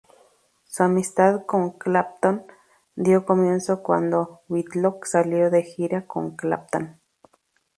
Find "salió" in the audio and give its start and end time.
5.05-5.51